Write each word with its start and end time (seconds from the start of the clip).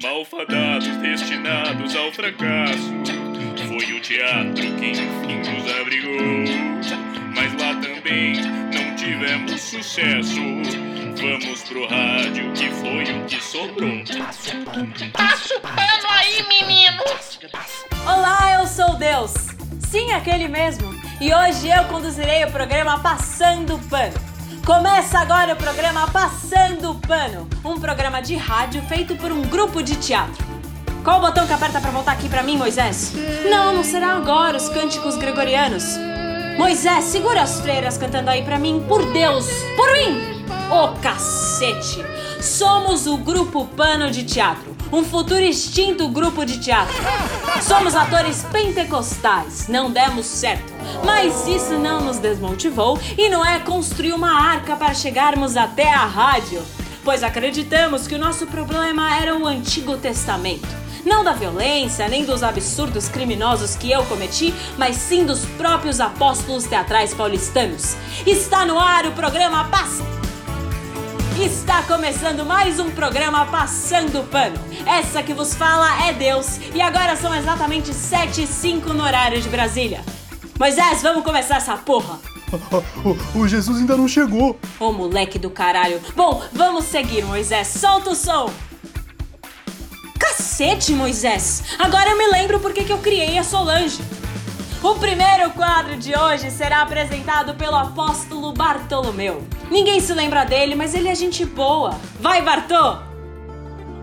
Malfadados 0.00 0.96
destinados 0.98 1.96
ao 1.96 2.12
fracasso. 2.12 2.92
Foi 3.66 3.92
o 3.92 4.00
teatro 4.00 4.54
que 4.54 4.90
enfim 4.90 5.38
nos 5.38 5.80
abrigou. 5.80 6.44
Mas 7.34 7.52
lá 7.54 7.74
também 7.80 8.34
não 8.72 8.94
tivemos 8.94 9.60
sucesso. 9.60 10.38
Vamos 11.20 11.62
pro 11.64 11.88
rádio, 11.88 12.52
que 12.52 12.70
foi 12.70 13.02
o 13.02 13.26
que 13.26 13.42
sobrou. 13.42 14.04
Passa 15.12 15.56
o 15.56 15.60
pano 15.60 16.08
aí, 16.10 16.46
menino! 16.46 17.02
Olá, 18.04 18.60
eu 18.60 18.66
sou 18.68 18.96
Deus. 18.96 19.32
Sim, 19.80 20.12
aquele 20.12 20.46
mesmo. 20.46 20.88
E 21.20 21.34
hoje 21.34 21.68
eu 21.68 21.84
conduzirei 21.86 22.44
o 22.44 22.52
programa 22.52 23.02
Passando 23.02 23.76
Pano. 23.88 24.31
Começa 24.64 25.18
agora 25.18 25.54
o 25.54 25.56
programa 25.56 26.06
Passando 26.06 26.94
Pano, 26.94 27.48
um 27.64 27.80
programa 27.80 28.22
de 28.22 28.36
rádio 28.36 28.80
feito 28.82 29.16
por 29.16 29.32
um 29.32 29.42
grupo 29.42 29.82
de 29.82 29.96
teatro. 29.96 30.46
Qual 31.02 31.18
o 31.18 31.20
botão 31.20 31.44
que 31.48 31.52
aperta 31.52 31.80
para 31.80 31.90
voltar 31.90 32.12
aqui 32.12 32.28
para 32.28 32.44
mim, 32.44 32.56
Moisés? 32.56 33.12
Não, 33.50 33.74
não 33.74 33.82
será 33.82 34.14
agora 34.14 34.56
os 34.56 34.68
cânticos 34.68 35.16
gregorianos. 35.16 35.82
Moisés, 36.56 37.06
segura 37.06 37.42
as 37.42 37.60
freiras 37.60 37.98
cantando 37.98 38.30
aí 38.30 38.44
para 38.44 38.56
mim, 38.56 38.84
por 38.86 39.04
Deus, 39.12 39.46
por 39.74 39.90
mim! 39.94 40.44
Ô 40.70 40.84
oh, 40.84 40.88
cacete! 41.00 42.04
Somos 42.40 43.08
o 43.08 43.16
grupo 43.16 43.66
Pano 43.66 44.12
de 44.12 44.22
Teatro, 44.22 44.76
um 44.92 45.02
futuro 45.02 45.40
extinto 45.40 46.08
grupo 46.08 46.44
de 46.44 46.60
teatro. 46.60 46.94
Somos 47.60 47.96
atores 47.96 48.44
pentecostais, 48.52 49.66
não 49.66 49.90
demos 49.90 50.26
certo. 50.26 50.71
Mas 51.04 51.46
isso 51.46 51.74
não 51.74 52.00
nos 52.00 52.18
desmotivou 52.18 52.98
e 53.16 53.28
não 53.28 53.44
é 53.44 53.58
construir 53.60 54.12
uma 54.12 54.32
arca 54.32 54.76
para 54.76 54.94
chegarmos 54.94 55.56
até 55.56 55.92
a 55.92 56.04
rádio, 56.04 56.62
pois 57.04 57.22
acreditamos 57.22 58.06
que 58.06 58.14
o 58.14 58.18
nosso 58.18 58.46
problema 58.46 59.16
era 59.16 59.36
o 59.36 59.46
Antigo 59.46 59.96
Testamento. 59.96 60.82
Não 61.04 61.24
da 61.24 61.32
violência, 61.32 62.08
nem 62.08 62.24
dos 62.24 62.42
absurdos 62.42 63.08
criminosos 63.08 63.74
que 63.74 63.90
eu 63.90 64.04
cometi, 64.04 64.54
mas 64.78 64.96
sim 64.96 65.24
dos 65.24 65.44
próprios 65.44 66.00
apóstolos 66.00 66.64
teatrais 66.64 67.12
paulistanos. 67.12 67.96
Está 68.24 68.64
no 68.64 68.78
ar 68.78 69.06
o 69.06 69.12
programa 69.12 69.64
Passa 69.64 70.22
Está 71.40 71.82
começando 71.82 72.44
mais 72.44 72.78
um 72.78 72.90
programa 72.90 73.46
Passando 73.46 74.22
Pano. 74.28 74.58
Essa 74.86 75.22
que 75.22 75.32
vos 75.32 75.54
fala 75.54 76.06
é 76.06 76.12
Deus 76.12 76.58
e 76.74 76.80
agora 76.80 77.16
são 77.16 77.34
exatamente 77.34 77.92
7 77.92 78.42
e 78.42 78.46
5 78.46 78.92
no 78.92 79.02
horário 79.02 79.40
de 79.40 79.48
Brasília. 79.48 80.04
Moisés, 80.62 81.02
vamos 81.02 81.24
começar 81.24 81.56
essa 81.56 81.76
porra. 81.76 82.20
O, 83.34 83.40
o 83.40 83.48
Jesus 83.48 83.80
ainda 83.80 83.96
não 83.96 84.06
chegou. 84.06 84.56
Ô 84.78 84.92
moleque 84.92 85.36
do 85.36 85.50
caralho. 85.50 86.00
Bom, 86.14 86.40
vamos 86.52 86.84
seguir, 86.84 87.24
Moisés. 87.24 87.66
Solta 87.66 88.10
o 88.10 88.14
som. 88.14 88.48
Cacete, 90.20 90.92
Moisés. 90.92 91.64
Agora 91.80 92.10
eu 92.10 92.16
me 92.16 92.28
lembro 92.28 92.60
porque 92.60 92.84
que 92.84 92.92
eu 92.92 92.98
criei 92.98 93.38
a 93.38 93.42
Solange. 93.42 94.00
O 94.80 94.94
primeiro 94.94 95.50
quadro 95.50 95.96
de 95.96 96.16
hoje 96.16 96.48
será 96.52 96.82
apresentado 96.82 97.54
pelo 97.54 97.74
apóstolo 97.74 98.52
Bartolomeu. 98.52 99.42
Ninguém 99.68 99.98
se 99.98 100.14
lembra 100.14 100.44
dele, 100.44 100.76
mas 100.76 100.94
ele 100.94 101.08
é 101.08 101.14
gente 101.16 101.44
boa. 101.44 101.98
Vai, 102.20 102.40
Bartô! 102.40 103.11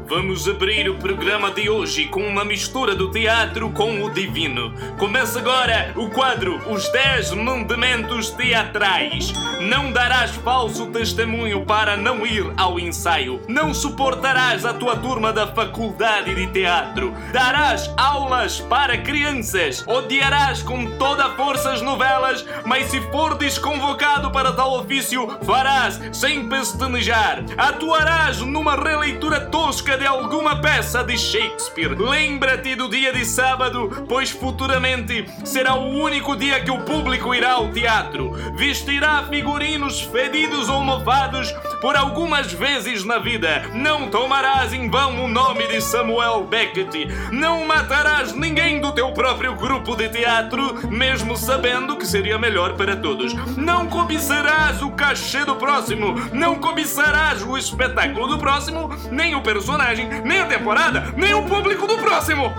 Vamos 0.09 0.49
abrir 0.49 0.89
o 0.89 0.95
programa 0.95 1.51
de 1.51 1.69
hoje 1.69 2.07
com 2.07 2.23
uma 2.23 2.43
mistura 2.43 2.95
do 2.95 3.11
teatro 3.11 3.69
com 3.69 4.03
o 4.03 4.09
divino. 4.09 4.73
Começa 4.97 5.37
agora 5.37 5.93
o 5.95 6.09
quadro 6.09 6.59
Os 6.67 6.89
10 6.89 7.33
Mandamentos 7.33 8.31
Teatrais. 8.31 9.31
Não 9.61 9.91
darás 9.91 10.31
falso 10.31 10.87
testemunho 10.87 11.63
para 11.63 11.95
não 11.95 12.25
ir 12.25 12.43
ao 12.57 12.79
ensaio. 12.79 13.39
Não 13.47 13.71
suportarás 13.71 14.65
a 14.65 14.73
tua 14.73 14.95
turma 14.95 15.31
da 15.31 15.45
faculdade 15.45 16.33
de 16.33 16.47
teatro. 16.47 17.13
Darás 17.31 17.93
aulas 17.95 18.59
para 18.61 18.97
crianças. 18.97 19.85
Odiarás 19.85 20.63
com 20.63 20.87
toda 20.97 21.25
a 21.25 21.35
força 21.35 21.71
as 21.71 21.83
novelas, 21.83 22.43
mas 22.65 22.87
se 22.87 22.99
for 23.11 23.35
desconvocado 23.35 24.31
para 24.31 24.53
tal 24.53 24.73
ofício, 24.79 25.37
farás 25.45 26.01
sem 26.11 26.49
pestanejar. 26.49 27.43
Atuarás 27.55 28.39
numa 28.39 28.75
releitura 28.75 29.39
tosca 29.39 29.98
de 29.99 30.07
alguma 30.07 30.61
peça 30.61 31.03
de 31.03 31.17
Shakespeare. 31.17 31.93
Lembra-te 31.93 32.73
do 32.73 32.87
dia 32.87 33.11
de 33.11 33.25
sábado, 33.25 34.05
pois 34.07 34.29
futuramente 34.29 35.25
será 35.43 35.75
o 35.75 35.89
único 35.89 36.37
dia 36.37 36.61
que 36.61 36.71
o 36.71 36.79
público 36.79 37.35
irá 37.35 37.53
ao 37.53 37.69
teatro. 37.69 38.31
Vestirá 38.55 39.25
figurinos 39.29 39.99
fedidos 39.99 40.69
ou 40.69 40.81
mofados 40.85 41.51
por 41.81 41.97
algumas 41.97 42.53
vezes 42.53 43.03
na 43.03 43.17
vida. 43.19 43.69
Não 43.73 44.09
tomarás 44.09 44.71
em 44.73 44.89
vão 44.89 45.25
o 45.25 45.27
nome 45.27 45.67
de 45.67 45.81
Samuel 45.81 46.45
Beckett. 46.45 47.07
Não 47.29 47.67
matarás 47.67 48.31
ninguém 48.31 48.79
do 48.79 48.93
teu 48.93 49.11
próprio 49.11 49.53
grupo 49.53 49.97
de 49.97 50.07
teatro, 50.07 50.87
mesmo 50.89 51.35
sabendo 51.35 51.97
que 51.97 52.07
seria 52.07 52.37
melhor 52.37 52.75
para 52.77 52.95
todos. 52.95 53.33
Não 53.57 53.87
cobiçarás 53.87 54.81
o 54.81 54.91
cachê 54.91 55.43
do 55.43 55.57
próximo. 55.57 56.15
Não 56.31 56.55
cobiçarás 56.55 57.43
o 57.43 57.57
espetáculo 57.57 58.27
do 58.27 58.37
próximo, 58.37 58.89
nem 59.11 59.35
o 59.35 59.41
personagem 59.41 59.88
personagem, 59.89 60.07
nem 60.23 60.39
a 60.39 60.45
temporada, 60.45 61.13
nem 61.15 61.33
o 61.33 61.43
público 61.45 61.87
do 61.87 61.97
próximo. 61.97 62.53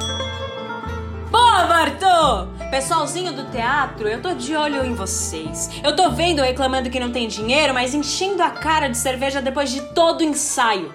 Boa, 1.31 1.65
Bartô! 1.65 2.49
Pessoalzinho 2.71 3.33
do 3.33 3.51
teatro, 3.51 4.09
eu 4.09 4.21
tô 4.21 4.35
de 4.35 4.55
olho 4.57 4.85
em 4.85 4.95
vocês. 4.95 5.71
Eu 5.83 5.95
tô 5.95 6.11
vendo 6.11 6.43
reclamando 6.43 6.91
que 6.91 7.01
não 7.01 7.13
tem 7.13 7.29
dinheiro, 7.29 7.75
mas 7.75 7.95
enchendo 7.95 8.43
a 8.43 8.51
cara 8.51 8.89
de 8.89 8.97
cerveja 8.97 9.41
depois 9.41 9.71
de 9.71 9.81
todo 9.93 10.21
o 10.21 10.25
ensaio. 10.25 10.93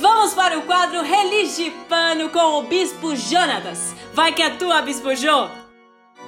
Vamos 0.00 0.34
para 0.34 0.58
o 0.58 0.62
quadro 0.62 1.02
Religipano 1.02 2.30
com 2.30 2.58
o 2.58 2.62
Bispo 2.62 3.14
Jonatas. 3.14 3.94
Vai 4.14 4.32
que 4.32 4.42
é 4.42 4.50
tua, 4.50 4.82
Bispo 4.82 5.14
Jô! 5.14 5.48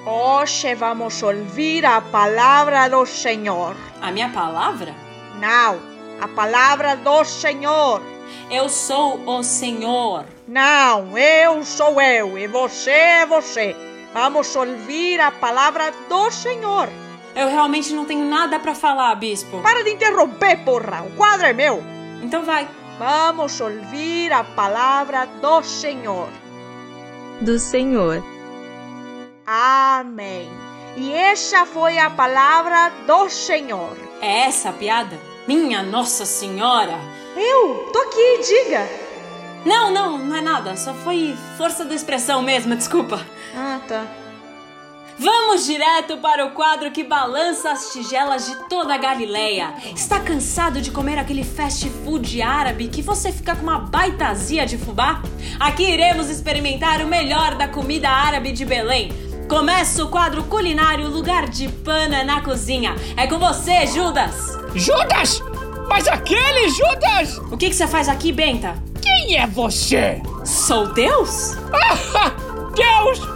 Hoje 0.05 0.75
vamos 0.75 1.21
ouvir 1.23 1.83
a 1.83 1.99
palavra 1.99 2.87
do 2.87 3.05
Senhor. 3.05 3.75
A 4.01 4.11
minha 4.11 4.29
palavra? 4.29 4.93
Não, 5.39 5.79
a 6.21 6.27
palavra 6.27 6.95
do 6.95 7.23
Senhor. 7.23 8.14
Eu 8.49 8.69
sou 8.69 9.19
o 9.25 9.43
Senhor. 9.43 10.25
Não, 10.47 11.17
eu 11.17 11.63
sou 11.63 11.99
eu 12.01 12.37
e 12.37 12.47
você 12.47 12.91
é 12.91 13.25
você. 13.25 13.75
Vamos 14.13 14.55
ouvir 14.55 15.19
a 15.19 15.31
palavra 15.31 15.91
do 16.07 16.31
Senhor. 16.31 16.87
Eu 17.35 17.49
realmente 17.49 17.93
não 17.93 18.05
tenho 18.05 18.23
nada 18.25 18.59
para 18.59 18.73
falar, 18.73 19.13
bispo. 19.15 19.61
Para 19.61 19.83
de 19.83 19.91
interromper, 19.91 20.63
porra. 20.63 21.03
O 21.03 21.15
quadro 21.17 21.47
é 21.47 21.53
meu. 21.53 21.83
Então 22.21 22.43
vai. 22.43 22.67
Vamos 22.97 23.59
ouvir 23.59 24.31
a 24.31 24.43
palavra 24.43 25.25
do 25.41 25.61
Senhor. 25.61 26.29
Do 27.41 27.59
Senhor. 27.59 28.23
Amém. 29.45 30.49
E 30.95 31.11
essa 31.11 31.65
foi 31.65 31.97
a 31.97 32.09
palavra 32.09 32.89
do 33.05 33.29
Senhor. 33.29 33.97
É 34.21 34.45
essa 34.45 34.69
a 34.69 34.73
piada? 34.73 35.19
Minha 35.45 35.83
Nossa 35.83 36.25
Senhora! 36.25 36.97
Eu? 37.35 37.89
Tô 37.91 37.99
aqui, 37.99 38.39
diga! 38.47 38.87
Não, 39.65 39.91
não, 39.91 40.17
não 40.17 40.35
é 40.35 40.41
nada. 40.41 40.75
Só 40.75 40.93
foi 40.93 41.35
força 41.57 41.83
da 41.83 41.93
expressão 41.93 42.41
mesmo, 42.41 42.75
desculpa. 42.75 43.19
Ah, 43.55 43.79
tá. 43.87 44.05
Vamos 45.17 45.65
direto 45.65 46.17
para 46.17 46.45
o 46.45 46.51
quadro 46.51 46.91
que 46.91 47.03
balança 47.03 47.71
as 47.71 47.93
tigelas 47.93 48.45
de 48.47 48.55
toda 48.67 48.93
a 48.93 48.97
Galileia. 48.97 49.73
Está 49.95 50.19
cansado 50.19 50.81
de 50.81 50.91
comer 50.91 51.17
aquele 51.17 51.43
fast 51.43 51.89
food 52.03 52.41
árabe 52.41 52.89
que 52.89 53.01
você 53.01 53.31
fica 53.31 53.55
com 53.55 53.63
uma 53.63 53.79
baitazia 53.79 54.65
de 54.65 54.77
fubá? 54.77 55.21
Aqui 55.57 55.83
iremos 55.83 56.29
experimentar 56.29 57.01
o 57.01 57.07
melhor 57.07 57.55
da 57.55 57.67
comida 57.67 58.09
árabe 58.09 58.51
de 58.51 58.65
Belém. 58.65 59.09
Começa 59.47 60.03
o 60.03 60.09
quadro 60.09 60.43
culinário 60.45 61.07
Lugar 61.07 61.47
de 61.47 61.69
Pana 61.69 62.23
na 62.23 62.41
Cozinha. 62.41 62.93
É 63.15 63.25
com 63.25 63.39
você, 63.39 63.87
Judas! 63.87 64.57
Judas! 64.75 65.54
Mas 65.87 66.07
aquele 66.07 66.69
Judas! 66.69 67.37
O 67.51 67.57
que, 67.57 67.69
que 67.69 67.75
você 67.75 67.87
faz 67.87 68.09
aqui, 68.09 68.31
Benta? 68.31 68.75
Quem 69.01 69.37
é 69.37 69.47
você? 69.47 70.21
Sou 70.43 70.87
Deus? 70.93 71.55
Ah, 71.71 72.31
Deus! 72.75 73.19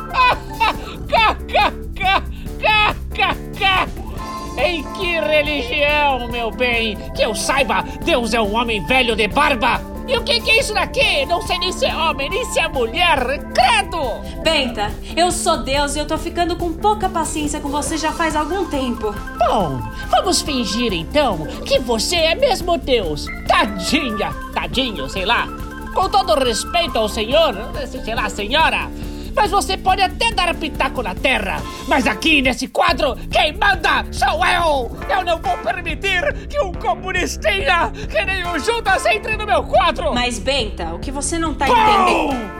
Em 4.61 4.83
que 4.93 5.19
religião, 5.19 6.27
meu 6.29 6.51
bem? 6.51 6.97
Que 7.15 7.23
eu 7.23 7.33
saiba, 7.33 7.81
Deus 8.03 8.33
é 8.33 8.41
um 8.41 8.53
homem 8.55 8.85
velho 8.85 9.15
de 9.15 9.27
barba! 9.27 9.88
E 10.09 10.17
o 10.17 10.23
que, 10.23 10.41
que 10.41 10.49
é 10.49 10.59
isso 10.59 10.73
daqui? 10.73 11.23
Não 11.27 11.39
sei 11.43 11.59
nem 11.59 11.71
se 11.71 11.85
é 11.85 11.95
homem, 11.95 12.31
nem 12.31 12.43
se 12.45 12.59
é 12.59 12.67
mulher. 12.67 13.19
Credo! 13.53 14.41
Benta, 14.41 14.91
eu 15.15 15.31
sou 15.31 15.57
Deus 15.57 15.95
e 15.95 15.99
eu 15.99 16.07
tô 16.07 16.17
ficando 16.17 16.55
com 16.55 16.73
pouca 16.73 17.07
paciência 17.07 17.59
com 17.59 17.69
você 17.69 17.95
já 17.95 18.11
faz 18.11 18.35
algum 18.35 18.65
tempo. 18.65 19.13
Bom, 19.37 19.79
vamos 20.09 20.41
fingir 20.41 20.91
então 20.93 21.45
que 21.63 21.77
você 21.77 22.15
é 22.15 22.33
mesmo 22.33 22.75
Deus. 22.79 23.27
Tadinha, 23.47 24.33
tadinho, 24.51 25.07
sei 25.07 25.25
lá. 25.25 25.47
Com 25.93 26.09
todo 26.09 26.43
respeito 26.43 26.97
ao 26.97 27.07
senhor, 27.07 27.55
sei 28.03 28.15
lá, 28.15 28.27
senhora. 28.29 28.89
Mas 29.35 29.51
você 29.51 29.77
pode 29.77 30.01
até 30.01 30.31
dar 30.31 30.53
pitaco 30.55 31.01
na 31.01 31.15
terra. 31.15 31.61
Mas 31.87 32.07
aqui 32.07 32.41
nesse 32.41 32.67
quadro, 32.67 33.15
quem 33.31 33.53
manda 33.57 34.05
sou 34.11 34.45
eu! 34.45 34.91
Eu 35.09 35.23
não 35.23 35.37
vou 35.39 35.57
permitir 35.59 36.47
que 36.47 36.59
um 36.61 36.73
comunistinha 36.73 37.91
que 38.09 38.25
nem 38.25 38.45
o 38.47 38.59
Judas 38.59 39.05
entre 39.05 39.37
no 39.37 39.45
meu 39.45 39.63
quadro! 39.63 40.13
Mas, 40.13 40.39
Benta, 40.39 40.93
o 40.93 40.99
que 40.99 41.11
você 41.11 41.37
não 41.37 41.53
tá 41.53 41.67
entendendo. 41.67 42.59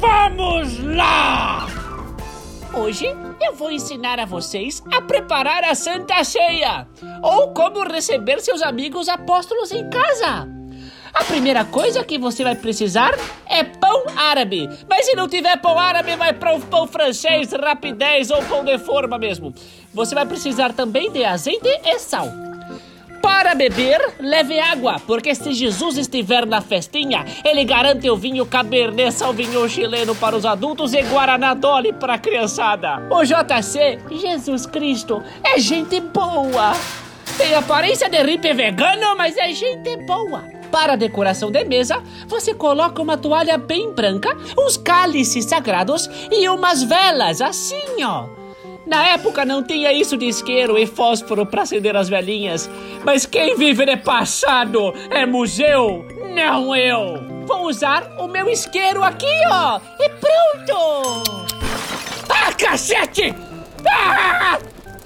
Vamos 0.00 0.78
lá! 0.84 1.66
Hoje 2.74 3.06
eu 3.40 3.54
vou 3.54 3.70
ensinar 3.70 4.20
a 4.20 4.26
vocês 4.26 4.82
a 4.92 5.00
preparar 5.00 5.64
a 5.64 5.74
Santa 5.74 6.22
Ceia 6.22 6.86
ou 7.22 7.52
como 7.52 7.82
receber 7.82 8.40
seus 8.40 8.62
amigos 8.62 9.08
apóstolos 9.08 9.72
em 9.72 9.88
casa. 9.88 10.57
A 11.18 11.24
primeira 11.24 11.64
coisa 11.64 12.04
que 12.04 12.16
você 12.16 12.44
vai 12.44 12.54
precisar 12.54 13.12
é 13.44 13.64
pão 13.64 14.04
árabe. 14.16 14.70
Mas 14.88 15.04
se 15.04 15.16
não 15.16 15.26
tiver 15.26 15.56
pão 15.56 15.76
árabe, 15.76 16.14
vai 16.14 16.32
para 16.32 16.54
o 16.54 16.60
pão 16.60 16.86
francês, 16.86 17.50
rapidez 17.50 18.30
ou 18.30 18.40
pão 18.44 18.64
de 18.64 18.78
forma 18.78 19.18
mesmo. 19.18 19.52
Você 19.92 20.14
vai 20.14 20.24
precisar 20.24 20.72
também 20.72 21.10
de 21.10 21.24
azeite 21.24 21.68
e 21.84 21.98
sal. 21.98 22.28
Para 23.20 23.52
beber, 23.56 24.00
leve 24.20 24.60
água, 24.60 25.00
porque 25.04 25.34
se 25.34 25.52
Jesus 25.54 25.98
estiver 25.98 26.46
na 26.46 26.60
festinha, 26.60 27.26
ele 27.44 27.64
garante 27.64 28.08
o 28.08 28.16
vinho 28.16 28.46
Cabernet 28.46 29.12
Sauvignon 29.12 29.68
chileno 29.68 30.14
para 30.14 30.36
os 30.36 30.46
adultos 30.46 30.94
e 30.94 31.02
Guaraná 31.02 31.52
Dolly 31.52 31.92
para 31.94 32.14
a 32.14 32.18
criançada. 32.18 33.02
O 33.10 33.24
JC, 33.24 33.98
Jesus 34.08 34.66
Cristo, 34.66 35.20
é 35.42 35.58
gente 35.58 36.00
boa. 36.00 36.74
Tem 37.36 37.54
aparência 37.54 38.08
de 38.08 38.22
hippie 38.22 38.52
vegano, 38.52 39.16
mas 39.16 39.36
é 39.36 39.52
gente 39.52 39.96
boa. 40.06 40.57
Para 40.70 40.92
a 40.92 40.96
decoração 40.96 41.50
de 41.50 41.64
mesa, 41.64 42.02
você 42.26 42.54
coloca 42.54 43.00
uma 43.00 43.16
toalha 43.16 43.56
bem 43.56 43.92
branca, 43.92 44.36
uns 44.58 44.76
cálices 44.76 45.44
sagrados 45.44 46.08
e 46.30 46.48
umas 46.48 46.82
velas, 46.82 47.40
assim, 47.40 48.02
ó. 48.02 48.26
Na 48.86 49.06
época 49.08 49.44
não 49.44 49.62
tinha 49.62 49.92
isso 49.92 50.16
de 50.16 50.26
isqueiro 50.26 50.78
e 50.78 50.86
fósforo 50.86 51.44
para 51.44 51.62
acender 51.62 51.94
as 51.94 52.08
velhinhas. 52.08 52.70
Mas 53.04 53.26
quem 53.26 53.54
vive 53.54 53.84
de 53.84 53.98
passado 53.98 54.94
é 55.10 55.26
museu, 55.26 56.06
não 56.34 56.74
eu. 56.74 57.44
Vou 57.46 57.66
usar 57.66 58.10
o 58.18 58.26
meu 58.26 58.48
isqueiro 58.48 59.02
aqui, 59.02 59.26
ó. 59.50 59.78
E 59.98 60.08
pronto! 60.08 61.44
Ah, 62.30 62.52
cacete! 62.52 63.34
Ah! 63.86 64.58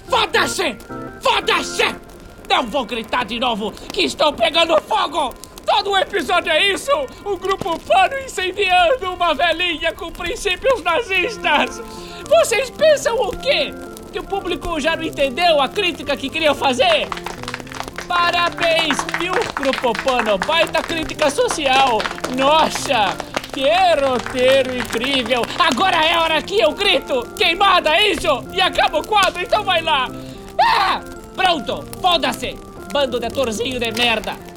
Foda-se! 0.07 0.77
Foda-se! 1.21 1.95
Não 2.49 2.63
vou 2.67 2.85
gritar 2.85 3.25
de 3.25 3.39
novo 3.39 3.71
que 3.71 4.03
estou 4.03 4.31
pegando 4.31 4.79
fogo! 4.81 5.33
Todo 5.65 5.97
episódio 5.97 6.51
é 6.51 6.71
isso! 6.71 6.91
O 7.23 7.37
grupo 7.37 7.79
Pano 7.79 8.19
incendiando 8.19 9.13
uma 9.13 9.33
velhinha 9.33 9.93
com 9.93 10.11
princípios 10.11 10.81
nazistas! 10.83 11.81
Vocês 12.27 12.69
pensam 12.69 13.15
o 13.15 13.35
quê? 13.37 13.73
Que 14.11 14.19
o 14.19 14.23
público 14.23 14.79
já 14.79 14.95
não 14.95 15.03
entendeu 15.03 15.61
a 15.61 15.67
crítica 15.67 16.15
que 16.15 16.29
queria 16.29 16.53
fazer? 16.53 17.07
Parabéns, 18.07 18.97
viu, 19.17 19.33
Grupo 19.55 19.93
Pano? 20.03 20.37
Baita 20.37 20.81
crítica 20.81 21.29
social! 21.29 21.99
Nossa! 22.37 23.15
Que 23.53 23.69
roteiro 24.03 24.75
incrível! 24.75 25.43
Agora 25.59 26.03
é 26.03 26.13
a 26.13 26.21
hora 26.21 26.41
que 26.41 26.59
eu 26.59 26.71
grito! 26.71 27.27
Queimada, 27.37 27.95
é 27.95 28.11
isso? 28.11 28.43
E 28.51 28.61
acaba 28.61 28.99
o 28.99 29.07
quadro, 29.07 29.41
então 29.41 29.63
vai 29.63 29.81
lá! 29.81 30.09
Ah! 30.59 31.01
Pronto! 31.35 31.83
Foda-se! 32.01 32.57
Bando 32.91 33.19
de 33.19 33.25
atorzinho 33.25 33.79
de 33.79 33.91
merda! 33.91 34.52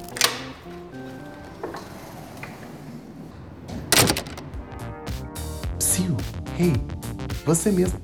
Hey, 6.59 6.73
você 7.45 7.71
mesmo. 7.71 7.99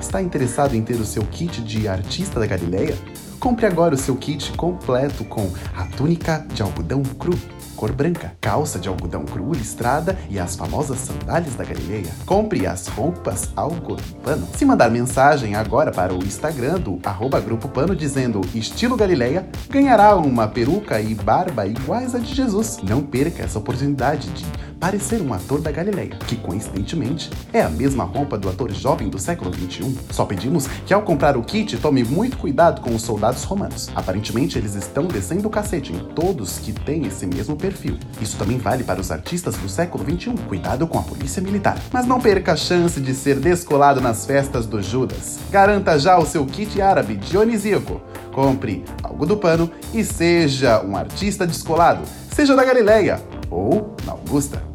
Está 0.00 0.20
interessado 0.20 0.74
em 0.74 0.82
ter 0.82 0.94
o 0.94 1.04
seu 1.04 1.22
kit 1.24 1.62
de 1.62 1.86
artista 1.86 2.40
da 2.40 2.46
Galileia? 2.46 2.96
Compre 3.38 3.64
agora 3.64 3.94
o 3.94 3.98
seu 3.98 4.16
kit 4.16 4.52
completo 4.52 5.24
com 5.24 5.50
a 5.74 5.84
túnica 5.84 6.44
de 6.52 6.62
algodão 6.62 7.02
cru, 7.02 7.38
cor 7.76 7.92
branca, 7.92 8.36
calça 8.40 8.78
de 8.78 8.88
algodão 8.88 9.24
cru 9.24 9.52
listrada 9.52 10.18
e 10.28 10.38
as 10.38 10.56
famosas 10.56 10.98
sandálias 10.98 11.54
da 11.54 11.64
Galileia. 11.64 12.10
Compre 12.26 12.66
as 12.66 12.88
roupas 12.88 13.48
algodão. 13.56 14.04
Se 14.54 14.64
mandar 14.64 14.90
mensagem 14.90 15.54
agora 15.54 15.90
para 15.90 16.12
o 16.12 16.18
Instagram 16.18 16.80
do 16.80 16.98
arroba 17.04 17.40
Grupo 17.40 17.68
Pano 17.68 17.94
dizendo 17.94 18.40
estilo 18.52 18.96
Galileia, 18.96 19.48
ganhará 19.70 20.16
uma 20.16 20.48
peruca 20.48 21.00
e 21.00 21.14
barba 21.14 21.66
iguais 21.66 22.14
a 22.14 22.18
de 22.18 22.34
Jesus. 22.34 22.80
Não 22.82 23.02
perca 23.02 23.44
essa 23.44 23.58
oportunidade 23.58 24.28
de 24.30 24.44
parecer 24.80 25.20
um 25.20 25.34
ator 25.34 25.60
da 25.60 25.70
Galileia, 25.70 26.16
que 26.26 26.36
coincidentemente 26.36 27.30
é 27.52 27.60
a 27.60 27.68
mesma 27.68 28.02
roupa 28.02 28.38
do 28.38 28.48
ator 28.48 28.72
jovem 28.72 29.10
do 29.10 29.18
século 29.18 29.52
XXI. 29.54 29.94
Só 30.10 30.24
pedimos 30.24 30.66
que 30.86 30.94
ao 30.94 31.02
comprar 31.02 31.36
o 31.36 31.42
kit 31.42 31.76
tome 31.76 32.02
muito 32.02 32.38
cuidado 32.38 32.80
com 32.80 32.94
os 32.94 33.02
soldados 33.02 33.44
romanos. 33.44 33.90
Aparentemente 33.94 34.56
eles 34.56 34.74
estão 34.74 35.04
descendo 35.04 35.46
o 35.46 35.50
cacete 35.50 35.92
em 35.92 35.98
todos 35.98 36.58
que 36.58 36.72
têm 36.72 37.06
esse 37.06 37.26
mesmo 37.26 37.56
perfil. 37.56 37.98
Isso 38.20 38.38
também 38.38 38.56
vale 38.56 38.82
para 38.82 39.00
os 39.00 39.10
artistas 39.10 39.54
do 39.56 39.68
século 39.68 40.02
XXI. 40.02 40.32
Cuidado 40.48 40.86
com 40.86 40.98
a 40.98 41.02
polícia 41.02 41.42
militar. 41.42 41.78
Mas 41.92 42.06
não 42.06 42.18
perca 42.18 42.52
a 42.52 42.56
chance 42.56 42.98
de 42.98 43.14
ser 43.14 43.38
descolado 43.38 44.00
nas 44.00 44.24
festas 44.24 44.64
do 44.64 44.82
Judas. 44.82 45.38
Garanta 45.50 45.98
já 45.98 46.18
o 46.18 46.24
seu 46.24 46.46
kit 46.46 46.80
árabe 46.80 47.16
dionisíaco. 47.16 48.00
Compre 48.32 48.82
algo 49.02 49.26
do 49.26 49.36
pano 49.36 49.70
e 49.92 50.02
seja 50.02 50.82
um 50.82 50.96
artista 50.96 51.46
descolado. 51.46 52.02
Seja 52.32 52.56
da 52.56 52.64
Galileia 52.64 53.20
ou 53.50 53.94
na 54.06 54.12
Augusta. 54.12 54.69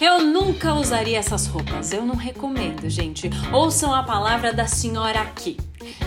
Eu 0.00 0.22
nunca 0.22 0.72
usaria 0.72 1.18
essas 1.18 1.46
roupas. 1.46 1.92
Eu 1.92 2.06
não 2.06 2.14
recomendo, 2.14 2.88
gente. 2.88 3.28
Ouçam 3.52 3.94
a 3.94 4.02
palavra 4.02 4.50
da 4.50 4.66
senhora 4.66 5.20
aqui. 5.20 5.58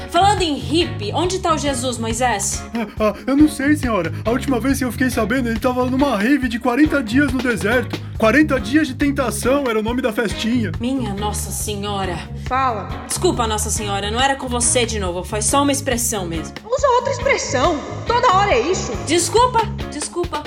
Falando 0.10 0.42
em 0.42 0.56
hippie, 0.56 1.12
onde 1.14 1.38
tá 1.38 1.54
o 1.54 1.58
Jesus, 1.58 2.00
Moisés? 2.00 2.64
Ah, 3.00 3.14
eu 3.28 3.36
não 3.36 3.48
sei, 3.48 3.76
senhora. 3.76 4.12
A 4.26 4.32
última 4.32 4.60
vez 4.60 4.80
que 4.80 4.86
eu 4.86 4.92
fiquei 4.92 5.10
sabendo, 5.10 5.50
ele 5.50 5.60
tava 5.60 5.86
numa 5.86 6.18
rave 6.18 6.48
de 6.48 6.60
40 6.60 7.04
dias 7.04 7.32
no 7.32 7.40
deserto. 7.40 8.00
40 8.18 8.60
dias 8.60 8.88
de 8.88 8.96
tentação 8.96 9.66
era 9.68 9.80
o 9.80 9.84
nome 9.84 10.02
da 10.02 10.12
festinha. 10.12 10.72
Minha 10.80 11.14
Nossa 11.14 11.52
Senhora. 11.52 12.18
Fala. 12.48 12.88
Desculpa, 13.08 13.46
Nossa 13.46 13.70
Senhora, 13.70 14.10
não 14.10 14.20
era 14.20 14.36
com 14.36 14.48
você 14.48 14.86
de 14.86 15.00
novo. 15.00 15.24
Foi 15.24 15.42
só 15.42 15.62
uma 15.62 15.72
expressão 15.72 16.26
mesmo. 16.26 16.56
Usa 16.66 16.88
outra 16.88 17.12
expressão. 17.12 17.80
Toda 18.08 18.34
hora 18.36 18.54
é 18.54 18.72
isso. 18.72 18.92
Desculpa, 19.06 19.60
desculpa. 19.92 20.44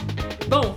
Bom, 0.48 0.76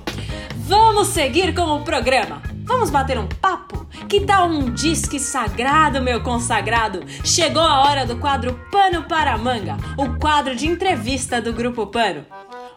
vamos 0.68 1.07
seguir 1.07 1.54
com 1.56 1.63
o 1.63 1.83
programa. 1.83 2.48
Vamos 2.69 2.92
bater 2.92 3.18
um 3.18 3.25
papo? 3.25 3.83
Que 4.07 4.19
tal 4.19 4.48
um 4.48 4.69
disque 4.69 5.19
sagrado, 5.19 6.04
meu 6.04 6.21
consagrado? 6.21 7.04
Chegou 7.24 7.63
a 7.63 7.81
hora 7.81 8.06
do 8.06 8.18
quadro 8.18 8.60
Pano 8.71 9.06
para 9.06 9.36
Manga, 9.39 9.75
o 9.98 10.19
quadro 10.19 10.56
de 10.56 10.68
entrevista 10.68 11.42
do 11.42 11.51
Grupo 11.51 11.88
Pano. 11.88 12.27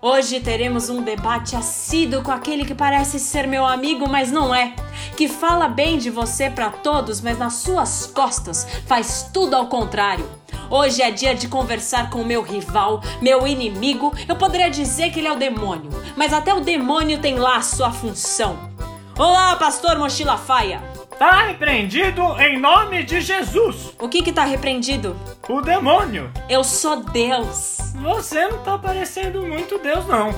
Hoje 0.01 0.41
teremos 0.41 0.89
um 0.89 1.03
debate 1.03 1.55
assíduo 1.55 2.23
com 2.23 2.33
aquele 2.33 2.65
que 2.65 2.75
parece 2.75 3.21
ser 3.21 3.47
meu 3.47 3.67
amigo, 3.67 4.09
mas 4.09 4.33
não 4.33 4.55
é. 4.55 4.75
Que 5.15 5.29
fala 5.29 5.69
bem 5.69 5.99
de 5.99 6.09
você 6.09 6.49
para 6.49 6.71
todos, 6.71 7.21
mas 7.21 7.37
nas 7.37 7.57
suas 7.57 8.07
costas 8.07 8.67
faz 8.87 9.29
tudo 9.31 9.55
ao 9.55 9.67
contrário. 9.67 10.27
Hoje 10.71 11.03
é 11.03 11.11
dia 11.11 11.35
de 11.35 11.49
conversar 11.49 12.09
com 12.09 12.25
meu 12.25 12.41
rival, 12.41 13.03
meu 13.21 13.47
inimigo. 13.47 14.11
Eu 14.27 14.37
poderia 14.37 14.71
dizer 14.71 15.11
que 15.11 15.21
ele 15.21 15.29
é 15.29 15.33
o 15.33 15.37
demônio, 15.37 15.91
mas 16.17 16.33
até 16.33 16.55
o 16.55 16.61
demônio 16.61 17.19
tem 17.19 17.35
lá 17.39 17.57
a 17.57 17.63
sua 17.63 17.93
função. 17.93 18.72
Olá, 19.25 19.55
pastor 19.55 19.97
Mochila 20.01 20.37
Faia. 20.37 20.83
Tá 21.17 21.45
repreendido 21.45 22.21
em 22.41 22.59
nome 22.59 23.05
de 23.05 23.21
Jesus. 23.21 23.95
O 24.01 24.09
que 24.09 24.21
que 24.21 24.33
tá 24.33 24.43
repreendido? 24.43 25.17
O 25.49 25.61
demônio. 25.61 26.29
Eu 26.49 26.65
sou 26.65 27.05
Deus. 27.05 27.79
Você 27.95 28.49
não 28.49 28.59
tá 28.65 28.77
parecendo 28.77 29.47
muito 29.47 29.79
Deus, 29.79 30.05
não. 30.09 30.31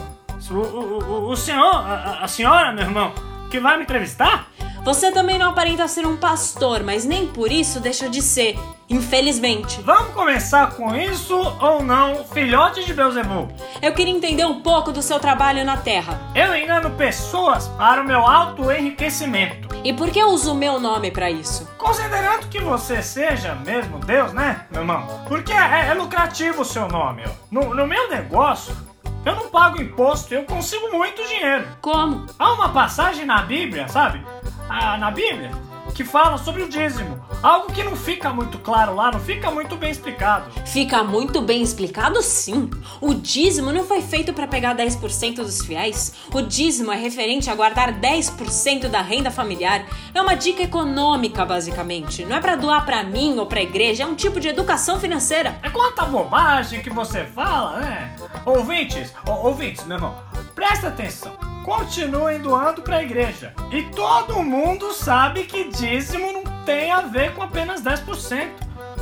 O, 0.51 0.55
o, 0.55 1.03
o, 1.03 1.31
o 1.31 1.35
senhor, 1.35 1.77
a, 1.77 2.25
a 2.25 2.29
senhora, 2.29 2.73
meu 2.73 2.85
irmão, 2.85 3.15
que 3.51 3.59
vai 3.59 3.79
me 3.79 3.85
entrevistar? 3.85 4.51
Você 4.85 5.11
também 5.11 5.39
não 5.39 5.49
aparenta 5.49 5.89
ser 5.89 6.07
um 6.07 6.15
pastor, 6.15 6.83
mas 6.83 7.07
nem 7.07 7.27
por 7.27 7.51
isso 7.51 7.81
deixa 7.81 8.07
de 8.07 8.21
ser, 8.21 8.59
infelizmente. 8.87 9.81
Vamos 9.81 10.13
começar 10.13 10.73
com 10.73 10.95
isso 10.95 11.35
ou 11.35 11.83
não, 11.83 12.23
filhote 12.25 12.85
de 12.85 12.93
Beuzebu? 12.93 13.49
Eu 13.81 13.95
queria 13.95 14.13
entender 14.13 14.45
um 14.45 14.61
pouco 14.61 14.93
do 14.93 15.01
seu 15.01 15.19
trabalho 15.19 15.65
na 15.65 15.79
Terra. 15.79 16.21
Eu 16.35 16.55
engano 16.55 16.91
pessoas 16.91 17.67
para 17.79 18.03
o 18.03 18.05
meu 18.05 18.21
auto-enriquecimento. 18.21 19.69
E 19.83 19.91
por 19.95 20.11
que 20.11 20.19
eu 20.19 20.29
uso 20.29 20.53
o 20.53 20.55
meu 20.55 20.79
nome 20.79 21.11
para 21.11 21.31
isso? 21.31 21.67
Considerando 21.79 22.49
que 22.49 22.61
você 22.61 23.01
seja 23.01 23.55
mesmo 23.55 23.99
Deus, 24.01 24.35
né, 24.35 24.67
meu 24.71 24.83
irmão? 24.83 25.07
Porque 25.27 25.55
é, 25.55 25.89
é 25.89 25.95
lucrativo 25.95 26.61
o 26.61 26.65
seu 26.65 26.87
nome. 26.89 27.25
No, 27.51 27.75
no 27.75 27.87
meu 27.87 28.11
negócio, 28.11 28.77
eu 29.25 29.35
não 29.35 29.49
pago 29.49 29.81
imposto, 29.81 30.35
eu 30.35 30.45
consigo 30.45 30.93
muito 30.93 31.27
dinheiro. 31.27 31.67
Como? 31.81 32.27
Há 32.39 32.53
uma 32.53 32.69
passagem 32.69 33.25
na 33.25 33.41
Bíblia, 33.41 33.89
sabe? 33.89 34.23
Ah, 34.69 34.97
na 34.99 35.11
Bíblia, 35.11 35.51
que 35.95 36.05
fala 36.05 36.37
sobre 36.39 36.63
o 36.63 36.69
dízimo. 36.69 37.25
Algo 37.43 37.73
que 37.73 37.83
não 37.85 37.95
fica 37.95 38.31
muito 38.33 38.59
claro 38.59 38.95
lá, 38.97 39.13
não 39.13 39.21
fica 39.21 39.51
muito 39.51 39.77
bem 39.77 39.91
explicado. 39.91 40.51
Fica 40.67 41.05
muito 41.05 41.41
bem 41.41 41.63
explicado, 41.63 42.21
sim. 42.23 42.69
O 43.01 43.15
dízimo 43.15 43.73
não 43.73 43.85
foi 43.85 44.03
feito 44.03 44.33
para 44.33 44.47
pegar 44.47 44.75
10% 44.77 45.37
dos 45.37 45.65
fiéis. 45.65 46.15
O 46.33 46.43
dízimo 46.43 46.91
é 46.91 46.97
referente 46.97 47.49
a 47.49 47.55
guardar 47.55 47.93
10% 47.93 48.89
da 48.89 49.01
renda 49.01 49.31
familiar. 49.31 49.87
É 50.13 50.21
uma 50.21 50.35
dica 50.35 50.63
econômica, 50.63 51.45
basicamente. 51.45 52.25
Não 52.25 52.37
é 52.37 52.41
para 52.41 52.57
doar 52.57 52.85
para 52.85 53.05
mim 53.05 53.39
ou 53.39 53.47
para 53.47 53.61
a 53.61 53.63
igreja, 53.63 54.03
é 54.03 54.07
um 54.07 54.15
tipo 54.15 54.41
de 54.41 54.49
educação 54.49 54.99
financeira. 54.99 55.59
É 55.63 55.71
quanta 55.71 56.05
bobagem 56.05 56.83
que 56.83 56.91
você 56.91 57.25
fala, 57.25 57.79
né? 57.81 58.17
Ouvintes, 58.45 59.13
ou- 59.29 59.47
ouvintes, 59.47 59.85
meu 59.85 59.97
irmão, 59.97 60.15
presta 60.55 60.89
atenção. 60.89 61.33
Continuem 61.65 62.41
doando 62.41 62.83
para 62.83 62.97
a 62.99 63.03
igreja. 63.03 63.55
E 63.73 63.85
todo 63.85 64.43
mundo 64.43 64.93
sabe 64.93 65.45
que 65.45 65.65
dízimo 65.65 65.84
não 66.19 66.43
tem 66.65 66.91
a 66.91 67.03
ver 67.03 67.35
com 67.35 67.43
apenas 67.43 67.83
10%. 67.83 68.49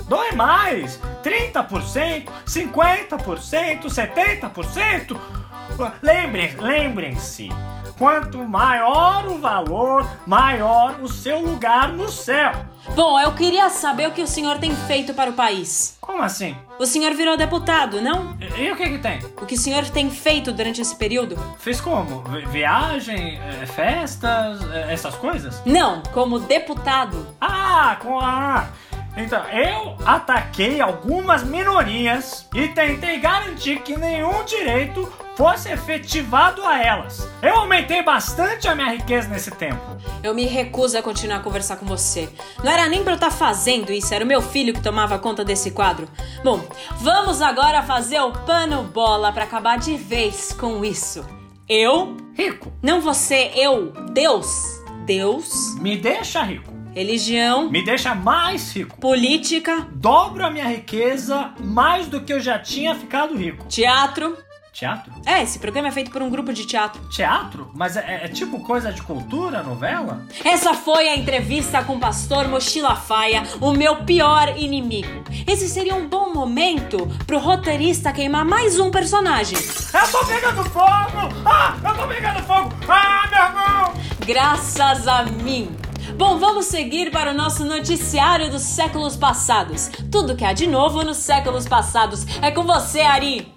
Doe 0.09 0.35
mais! 0.35 1.01
30%, 1.23 2.27
50%, 2.47 3.85
70%. 3.85 5.19
Lembrem, 6.03 6.55
lembrem-se, 6.59 7.49
quanto 7.99 8.39
maior 8.39 9.27
o 9.27 9.39
valor, 9.39 10.07
maior 10.27 11.01
o 11.01 11.09
seu 11.09 11.41
lugar 11.41 11.93
no 11.93 12.11
céu. 12.11 12.53
Bom, 12.95 13.19
eu 13.19 13.33
queria 13.33 13.71
saber 13.71 14.09
o 14.09 14.11
que 14.13 14.21
o 14.23 14.27
senhor 14.27 14.59
tem 14.59 14.75
feito 14.75 15.15
para 15.15 15.31
o 15.31 15.33
país. 15.33 15.97
Como 16.01 16.23
assim? 16.23 16.55
O 16.79 16.85
senhor 16.87 17.15
virou 17.15 17.37
deputado, 17.37 18.01
não? 18.03 18.37
E, 18.41 18.63
e 18.65 18.71
o 18.73 18.77
que 18.77 18.89
que 18.89 18.99
tem? 18.99 19.19
O 19.41 19.47
que 19.47 19.55
o 19.55 19.59
senhor 19.59 19.85
tem 19.89 20.11
feito 20.11 20.53
durante 20.53 20.81
esse 20.81 20.95
período? 20.97 21.37
Fiz 21.59 21.81
como? 21.81 22.23
Vi- 22.25 22.45
Viagem, 22.47 23.39
eh, 23.39 23.67
festas, 23.67 24.61
eh, 24.73 24.93
essas 24.93 25.15
coisas? 25.15 25.63
Não, 25.65 26.03
como 26.13 26.39
deputado. 26.41 27.27
Ah, 27.41 27.97
com 28.03 28.19
a. 28.21 28.67
Então, 29.17 29.45
eu 29.51 29.97
ataquei 30.07 30.81
algumas 30.81 31.43
minorias 31.43 32.49
e 32.55 32.69
tentei 32.69 33.19
garantir 33.19 33.81
que 33.81 33.97
nenhum 33.97 34.45
direito 34.45 35.11
fosse 35.37 35.71
efetivado 35.71 36.65
a 36.65 36.83
elas. 36.83 37.29
Eu 37.43 37.57
aumentei 37.57 38.03
bastante 38.03 38.69
a 38.69 38.75
minha 38.75 38.91
riqueza 38.91 39.29
nesse 39.29 39.51
tempo. 39.51 39.81
Eu 40.23 40.35
me 40.35 40.47
recuso 40.47 40.97
a 40.97 41.03
continuar 41.03 41.39
a 41.39 41.43
conversar 41.43 41.77
com 41.77 41.87
você. 41.87 42.29
Não 42.63 42.71
era 42.71 42.89
nem 42.89 43.03
pra 43.03 43.13
eu 43.13 43.17
estar 43.17 43.31
fazendo 43.31 43.93
isso, 43.93 44.15
era 44.15 44.25
o 44.25 44.29
meu 44.29 44.41
filho 44.41 44.73
que 44.73 44.83
tomava 44.83 45.19
conta 45.19 45.45
desse 45.45 45.71
quadro. 45.71 46.09
Bom, 46.43 46.61
vamos 46.99 47.43
agora 47.43 47.83
fazer 47.83 48.21
o 48.21 48.33
pano 48.33 48.83
bola 48.83 49.33
pra 49.33 49.45
acabar 49.45 49.79
de 49.79 49.97
vez 49.97 50.53
com 50.53 50.85
isso. 50.85 51.27
Eu, 51.69 52.17
Rico, 52.35 52.73
não 52.83 53.01
você, 53.01 53.53
eu, 53.55 53.93
Deus. 54.13 54.81
Deus, 55.05 55.77
me 55.81 55.97
deixa 55.97 56.43
rico. 56.43 56.72
Religião, 56.95 57.71
Me 57.71 57.85
deixa 57.85 58.15
mais 58.15 58.73
rico. 58.75 58.97
política, 58.99 59.87
Dobro 59.93 60.45
a 60.45 60.51
minha 60.51 60.67
riqueza 60.67 61.51
mais 61.61 62.07
do 62.07 62.21
que 62.21 62.33
eu 62.33 62.41
já 62.41 62.59
tinha 62.59 62.95
ficado 62.95 63.37
rico. 63.37 63.67
teatro. 63.69 64.37
Teatro? 64.73 65.13
É, 65.27 65.43
esse 65.43 65.59
programa 65.59 65.89
é 65.89 65.91
feito 65.91 66.11
por 66.11 66.23
um 66.23 66.31
grupo 66.31 66.51
de 66.51 66.65
teatro. 66.65 67.07
Teatro? 67.11 67.71
Mas 67.75 67.95
é, 67.95 68.23
é 68.25 68.29
tipo 68.29 68.59
coisa 68.61 68.91
de 68.91 69.03
cultura, 69.03 69.63
novela? 69.63 70.27
Essa 70.43 70.73
foi 70.73 71.09
a 71.11 71.17
entrevista 71.17 71.85
com 71.85 71.97
o 71.97 72.01
pastor 72.01 72.49
Mochila 72.49 72.97
Faia, 72.97 73.43
o 73.61 73.73
meu 73.73 73.97
pior 73.97 74.57
inimigo. 74.57 75.23
Esse 75.47 75.69
seria 75.69 75.95
um 75.95 76.09
bom 76.09 76.33
momento 76.33 77.07
pro 77.27 77.39
roteirista 77.39 78.13
queimar 78.15 78.47
mais 78.47 78.81
um 78.81 78.91
personagem. 78.91 79.59
Eu 79.59 80.11
tô 80.11 80.25
pegando 80.25 80.65
fogo! 80.71 81.29
Ah, 81.45 81.77
eu 81.85 81.95
tô 81.95 82.09
pegando 82.09 82.43
fogo! 82.45 82.73
Ah, 82.89 83.29
meu 83.31 83.45
irmão! 83.45 83.93
Graças 84.27 85.07
a 85.07 85.23
mim. 85.25 85.69
Bom, 86.25 86.39
vamos 86.39 86.67
seguir 86.67 87.11
para 87.11 87.33
o 87.33 87.35
nosso 87.35 87.65
noticiário 87.65 88.49
dos 88.49 88.63
séculos 88.63 89.17
passados. 89.17 89.91
Tudo 90.09 90.37
que 90.37 90.45
há 90.45 90.53
de 90.53 90.69
novo 90.69 91.03
nos 91.03 91.17
séculos 91.17 91.67
passados. 91.67 92.25
É 92.41 92.49
com 92.49 92.63
você, 92.63 93.01
Ari. 93.01 93.53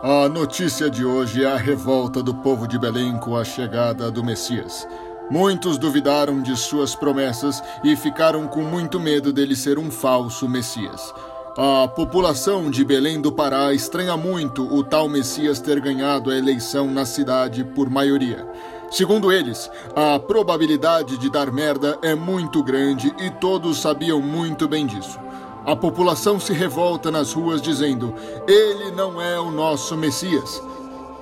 A 0.00 0.28
notícia 0.28 0.88
de 0.88 1.04
hoje 1.04 1.44
é 1.44 1.50
a 1.50 1.56
revolta 1.56 2.22
do 2.22 2.32
povo 2.32 2.68
de 2.68 2.78
Belém 2.78 3.18
com 3.18 3.36
a 3.36 3.42
chegada 3.42 4.12
do 4.12 4.22
Messias. 4.22 4.86
Muitos 5.28 5.76
duvidaram 5.76 6.40
de 6.40 6.56
suas 6.56 6.94
promessas 6.94 7.60
e 7.82 7.96
ficaram 7.96 8.46
com 8.46 8.62
muito 8.62 9.00
medo 9.00 9.32
dele 9.32 9.56
ser 9.56 9.80
um 9.80 9.90
falso 9.90 10.48
Messias. 10.48 11.12
A 11.58 11.88
população 11.88 12.70
de 12.70 12.84
Belém 12.84 13.20
do 13.20 13.32
Pará 13.32 13.74
estranha 13.74 14.16
muito 14.16 14.62
o 14.72 14.84
tal 14.84 15.08
Messias 15.08 15.58
ter 15.58 15.80
ganhado 15.80 16.30
a 16.30 16.38
eleição 16.38 16.86
na 16.86 17.04
cidade 17.04 17.64
por 17.64 17.90
maioria. 17.90 18.46
Segundo 18.92 19.32
eles, 19.32 19.70
a 19.96 20.18
probabilidade 20.18 21.16
de 21.16 21.30
dar 21.30 21.50
merda 21.50 21.98
é 22.02 22.14
muito 22.14 22.62
grande 22.62 23.10
e 23.18 23.30
todos 23.30 23.80
sabiam 23.80 24.20
muito 24.20 24.68
bem 24.68 24.86
disso. 24.86 25.18
A 25.64 25.74
população 25.74 26.38
se 26.38 26.52
revolta 26.52 27.10
nas 27.10 27.32
ruas 27.32 27.62
dizendo: 27.62 28.14
Ele 28.46 28.90
não 28.90 29.18
é 29.18 29.40
o 29.40 29.50
nosso 29.50 29.96
Messias. 29.96 30.62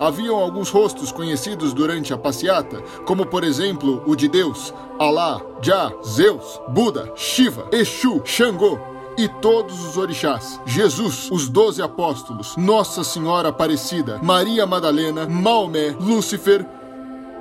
Haviam 0.00 0.36
alguns 0.36 0.68
rostos 0.68 1.12
conhecidos 1.12 1.72
durante 1.72 2.12
a 2.12 2.18
passeata, 2.18 2.82
como 3.06 3.24
por 3.24 3.44
exemplo 3.44 4.02
o 4.04 4.16
de 4.16 4.26
Deus, 4.26 4.74
Alá, 4.98 5.40
Jah, 5.62 5.92
Zeus, 6.04 6.60
Buda, 6.70 7.12
Shiva, 7.14 7.68
Exu, 7.70 8.20
Xangô 8.24 8.80
e 9.16 9.28
todos 9.28 9.84
os 9.86 9.96
orixás, 9.96 10.60
Jesus, 10.66 11.30
os 11.30 11.48
doze 11.48 11.82
apóstolos, 11.82 12.56
Nossa 12.56 13.04
Senhora 13.04 13.50
Aparecida, 13.50 14.18
Maria 14.22 14.66
Madalena, 14.66 15.28
Maomé, 15.28 15.94
Lúcifer 16.00 16.66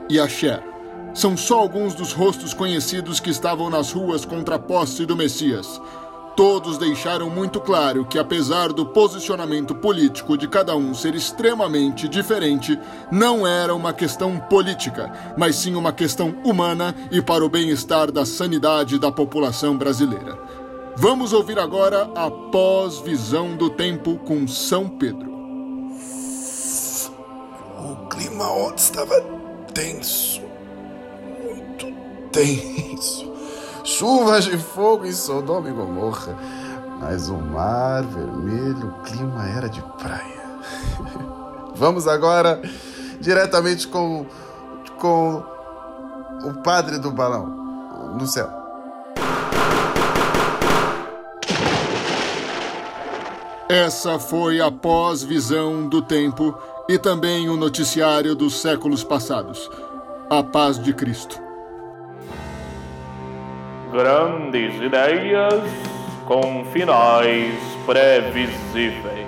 e 0.10 0.20
Axé. 0.20 0.62
São 1.14 1.38
só 1.38 1.60
alguns 1.60 1.94
dos 1.94 2.12
rostos 2.12 2.54
conhecidos 2.54 3.20
que 3.20 3.30
estavam 3.30 3.70
nas 3.70 3.92
ruas 3.92 4.26
contra 4.26 4.56
a 4.56 4.60
posse 4.60 5.06
do 5.06 5.16
Messias. 5.16 5.80
Todos 6.36 6.78
deixaram 6.78 7.30
muito 7.30 7.60
claro 7.60 8.06
que, 8.06 8.18
apesar 8.18 8.72
do 8.72 8.86
posicionamento 8.86 9.76
político 9.76 10.38
de 10.38 10.48
cada 10.48 10.76
um 10.76 10.94
ser 10.94 11.14
extremamente 11.14 12.08
diferente, 12.08 12.80
não 13.12 13.46
era 13.46 13.76
uma 13.76 13.92
questão 13.92 14.40
política, 14.40 15.12
mas 15.38 15.58
sim 15.58 15.76
uma 15.76 15.92
questão 15.92 16.34
humana 16.46 16.96
e 17.12 17.22
para 17.22 17.44
o 17.44 17.50
bem-estar 17.50 18.10
da 18.10 18.26
sanidade 18.26 18.98
da 18.98 19.12
população 19.12 19.78
brasileira. 19.78 20.40
Vamos 20.96 21.34
ouvir 21.34 21.60
agora 21.60 22.10
a 22.16 22.32
pós-visão 22.32 23.58
do 23.58 23.70
tempo 23.70 24.18
com 24.20 24.48
São 24.48 24.88
Pedro. 24.88 25.30
O 27.80 28.08
clima 28.10 28.50
ontem 28.50 28.78
estava 28.78 29.39
tenso. 29.74 30.42
Muito 31.44 31.88
tenso. 32.32 33.32
Chuvas 33.84 34.46
de 34.46 34.58
fogo 34.58 35.06
em 35.06 35.12
Sodoma 35.12 35.70
e 35.70 35.74
Gomorra. 35.74 36.36
Mas 37.00 37.30
o 37.30 37.38
mar 37.38 38.04
vermelho, 38.04 38.88
o 38.90 39.04
clima 39.04 39.48
era 39.48 39.70
de 39.70 39.82
praia. 39.98 40.44
Vamos 41.76 42.08
agora 42.08 42.62
diretamente 43.22 43.88
com, 43.88 44.26
com 45.00 45.44
o 46.44 46.54
padre 46.62 47.00
do 47.00 47.12
balão 47.12 47.46
no 48.18 48.28
céu. 48.28 48.59
Essa 53.72 54.18
foi 54.18 54.60
a 54.60 54.72
pós-visão 54.72 55.88
do 55.88 56.02
tempo 56.02 56.58
e 56.90 56.98
também 56.98 57.50
o 57.50 57.56
noticiário 57.56 58.34
dos 58.34 58.60
séculos 58.60 59.04
passados. 59.04 59.70
A 60.28 60.42
paz 60.42 60.80
de 60.80 60.92
Cristo. 60.92 61.40
Grandes 63.92 64.74
ideias 64.82 65.64
com 66.26 66.66
finais 66.74 67.54
previsíveis. 67.86 69.28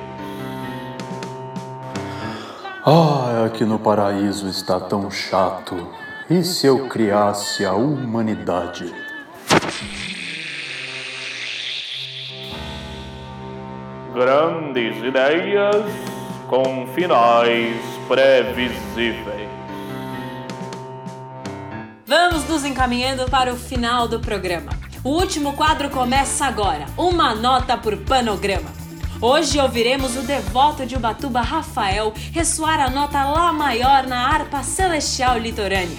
Ah, 2.84 3.46
aqui 3.46 3.64
no 3.64 3.78
paraíso 3.78 4.48
está 4.48 4.80
tão 4.80 5.12
chato. 5.12 5.88
E 6.28 6.44
se 6.44 6.66
eu 6.66 6.88
criasse 6.88 7.64
a 7.64 7.74
humanidade? 7.74 8.92
Grandes 14.24 15.04
ideias 15.04 15.84
com 16.48 16.86
finais 16.94 17.76
previsíveis. 18.08 19.50
Vamos 22.06 22.48
nos 22.48 22.64
encaminhando 22.64 23.26
para 23.32 23.52
o 23.52 23.56
final 23.56 24.08
do 24.08 24.20
programa. 24.20 24.74
O 25.04 25.10
último 25.10 25.54
quadro 25.54 25.90
começa 25.90 26.46
agora. 26.46 26.86
Uma 26.96 27.34
nota 27.34 27.76
por 27.76 27.98
panograma. 27.98 28.70
Hoje 29.20 29.60
ouviremos 29.60 30.16
o 30.16 30.22
devoto 30.22 30.86
de 30.86 30.96
Ubatuba 30.96 31.42
Rafael 31.42 32.14
ressoar 32.32 32.80
a 32.80 32.92
nota 32.92 33.26
Lá 33.26 33.52
maior 33.52 34.06
na 34.06 34.28
harpa 34.28 34.62
celestial 34.62 35.40
litorânea. 35.40 35.98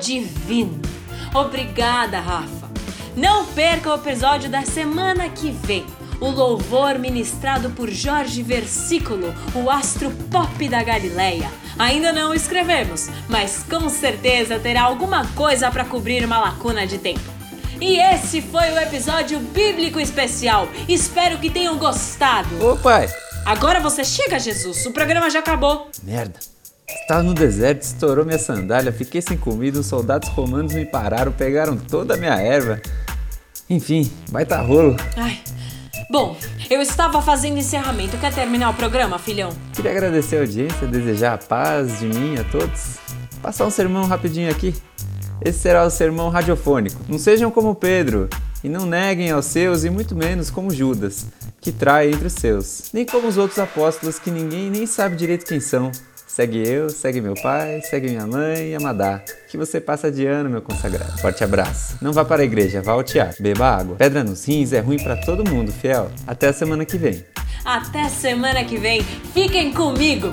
Divino. 0.00 0.91
Obrigada, 1.34 2.20
Rafa. 2.20 2.70
Não 3.16 3.46
perca 3.46 3.90
o 3.90 3.94
episódio 3.94 4.50
da 4.50 4.62
semana 4.62 5.28
que 5.28 5.50
vem. 5.50 5.84
o 6.20 6.30
louvor 6.30 7.00
ministrado 7.00 7.70
por 7.70 7.90
Jorge 7.90 8.44
Versículo, 8.44 9.34
o 9.56 9.68
astro 9.68 10.08
pop 10.30 10.68
da 10.68 10.80
Galileia. 10.80 11.50
Ainda 11.76 12.12
não 12.12 12.30
o 12.30 12.34
escrevemos, 12.34 13.08
mas 13.28 13.64
com 13.68 13.88
certeza 13.88 14.56
terá 14.60 14.82
alguma 14.82 15.26
coisa 15.34 15.68
para 15.68 15.84
cobrir 15.84 16.24
uma 16.24 16.38
lacuna 16.38 16.86
de 16.86 16.98
tempo. 16.98 17.20
E 17.80 17.98
esse 17.98 18.40
foi 18.40 18.70
o 18.70 18.78
episódio 18.78 19.40
bíblico 19.40 19.98
especial. 19.98 20.68
Espero 20.88 21.38
que 21.38 21.50
tenham 21.50 21.76
gostado. 21.76 22.64
Ô 22.64 22.76
pai! 22.76 23.08
Agora 23.44 23.80
você 23.80 24.04
chega, 24.04 24.38
Jesus. 24.38 24.86
O 24.86 24.92
programa 24.92 25.28
já 25.28 25.40
acabou. 25.40 25.90
Merda. 26.04 26.38
Estava 27.00 27.22
no 27.22 27.34
deserto, 27.34 27.82
estourou 27.82 28.24
minha 28.24 28.38
sandália, 28.38 28.92
fiquei 28.92 29.20
sem 29.20 29.36
comida, 29.36 29.80
os 29.80 29.86
soldados 29.86 30.28
romanos 30.28 30.72
me 30.72 30.84
pararam, 30.84 31.32
pegaram 31.32 31.76
toda 31.76 32.14
a 32.14 32.16
minha 32.16 32.34
erva. 32.34 32.80
Enfim, 33.68 34.10
vai 34.28 34.44
tá 34.44 34.60
rolo. 34.60 34.96
Ai. 35.16 35.40
Bom, 36.10 36.36
eu 36.68 36.82
estava 36.82 37.22
fazendo 37.22 37.56
encerramento. 37.56 38.18
Quer 38.18 38.34
terminar 38.34 38.70
o 38.70 38.74
programa, 38.74 39.18
filhão? 39.18 39.50
Queria 39.74 39.92
agradecer 39.92 40.36
a 40.36 40.40
audiência, 40.40 40.86
desejar 40.86 41.34
a 41.34 41.38
paz 41.38 42.00
de 42.00 42.06
mim 42.06 42.36
a 42.36 42.44
todos. 42.44 42.98
Passar 43.40 43.66
um 43.66 43.70
sermão 43.70 44.04
rapidinho 44.04 44.50
aqui. 44.50 44.74
Esse 45.44 45.58
será 45.58 45.84
o 45.84 45.90
sermão 45.90 46.28
radiofônico. 46.28 47.00
Não 47.08 47.18
sejam 47.18 47.50
como 47.50 47.74
Pedro 47.74 48.28
e 48.62 48.68
não 48.68 48.86
neguem 48.86 49.30
aos 49.30 49.46
seus 49.46 49.84
e 49.84 49.90
muito 49.90 50.14
menos 50.14 50.50
como 50.50 50.70
Judas, 50.70 51.26
que 51.60 51.72
trai 51.72 52.10
entre 52.10 52.26
os 52.26 52.34
seus, 52.34 52.90
nem 52.92 53.04
como 53.04 53.26
os 53.26 53.36
outros 53.36 53.58
apóstolos 53.58 54.18
que 54.18 54.30
ninguém 54.30 54.70
nem 54.70 54.86
sabe 54.86 55.16
direito 55.16 55.46
quem 55.46 55.60
são. 55.60 55.90
Segue 56.34 56.66
eu, 56.66 56.88
segue 56.88 57.20
meu 57.20 57.34
pai, 57.34 57.82
segue 57.82 58.08
minha 58.08 58.26
mãe 58.26 58.70
e 58.70 58.74
Amadá. 58.74 59.22
Que 59.50 59.58
você 59.58 59.78
passa 59.78 60.10
de 60.10 60.24
ano, 60.24 60.48
meu 60.48 60.62
consagrado. 60.62 61.20
Forte 61.20 61.44
abraço. 61.44 61.98
Não 62.00 62.10
vá 62.10 62.24
para 62.24 62.40
a 62.40 62.44
igreja, 62.46 62.80
vá 62.80 62.92
ao 62.92 63.04
teatro. 63.04 63.42
Beba 63.42 63.66
água. 63.66 63.96
Pedra 63.96 64.24
nos 64.24 64.46
rins 64.46 64.72
é 64.72 64.80
ruim 64.80 64.96
para 64.96 65.14
todo 65.14 65.46
mundo, 65.46 65.70
fiel. 65.70 66.10
Até 66.26 66.48
a 66.48 66.52
semana 66.54 66.86
que 66.86 66.96
vem. 66.96 67.22
Até 67.62 68.08
semana 68.08 68.64
que 68.64 68.78
vem. 68.78 69.02
Fiquem 69.02 69.74
comigo. 69.74 70.32